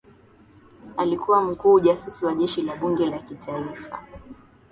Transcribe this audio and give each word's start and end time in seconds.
alikuwa 0.97 1.41
mkuu 1.43 1.73
ujasusi 1.73 2.25
wa 2.25 2.33
jeshi 2.35 2.61
la 2.61 2.75
bunge 2.75 3.05
la 3.05 3.19
kitaifa 3.19 3.99